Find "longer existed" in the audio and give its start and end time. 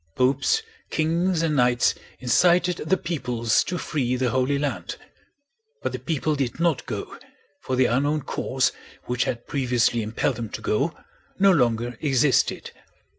11.51-12.71